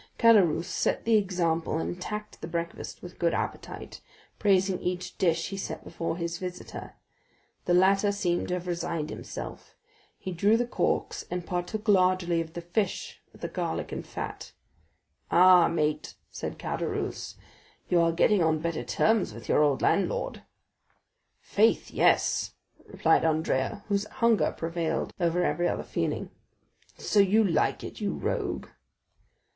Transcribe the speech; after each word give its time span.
Caderousse 0.17 0.65
set 0.65 1.05
the 1.05 1.15
example 1.15 1.77
and 1.77 1.95
attacked 1.95 2.41
the 2.41 2.47
breakfast 2.47 3.03
with 3.03 3.19
good 3.19 3.35
appetite, 3.35 4.01
praising 4.39 4.79
each 4.79 5.15
dish 5.19 5.49
he 5.49 5.57
set 5.57 5.83
before 5.83 6.17
his 6.17 6.39
visitor. 6.39 6.93
The 7.65 7.75
latter 7.75 8.11
seemed 8.11 8.47
to 8.47 8.55
have 8.55 8.65
resigned 8.65 9.11
himself; 9.11 9.75
he 10.17 10.31
drew 10.31 10.57
the 10.57 10.65
corks, 10.65 11.25
and 11.29 11.45
partook 11.45 11.87
largely 11.87 12.41
of 12.41 12.53
the 12.53 12.61
fish 12.63 13.21
with 13.31 13.41
the 13.41 13.47
garlic 13.47 13.91
and 13.91 14.03
fat. 14.03 14.53
"Ah, 15.29 15.67
mate," 15.67 16.15
said 16.31 16.57
Caderousse, 16.57 17.35
"you 17.87 18.01
are 18.01 18.11
getting 18.11 18.41
on 18.41 18.57
better 18.57 18.81
terms 18.83 19.35
with 19.35 19.47
your 19.47 19.61
old 19.61 19.83
landlord!" 19.83 20.41
"Faith, 21.41 21.91
yes," 21.91 22.55
replied 22.87 23.23
Andrea, 23.23 23.83
whose 23.87 24.07
hunger 24.07 24.51
prevailed 24.51 25.13
over 25.19 25.43
every 25.43 25.67
other 25.67 25.83
feeling. 25.83 26.31
"So 26.97 27.19
you 27.19 27.43
like 27.43 27.83
it, 27.83 28.01
you 28.01 28.15
rogue?" 28.15 28.65